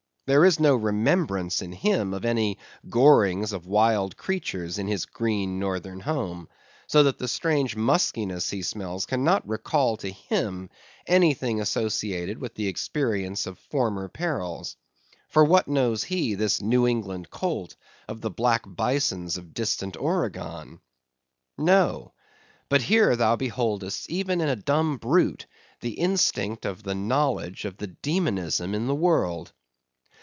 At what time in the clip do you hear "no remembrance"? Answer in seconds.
0.61-1.61